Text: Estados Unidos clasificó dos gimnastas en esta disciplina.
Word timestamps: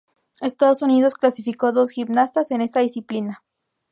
Estados 0.41 0.81
Unidos 0.81 1.13
clasificó 1.13 1.71
dos 1.71 1.91
gimnastas 1.91 2.49
en 2.49 2.61
esta 2.61 2.79
disciplina. 2.79 3.43